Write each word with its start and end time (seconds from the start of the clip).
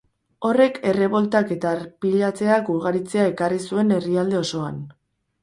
Horrek 0.47 0.77
erreboltak 0.91 1.53
eta 1.55 1.69
arpilatzeak 1.73 2.73
ugaritzea 2.77 3.27
ekarri 3.35 3.61
zuen 3.67 3.95
herrialde 3.99 4.43
osoan. 4.43 4.83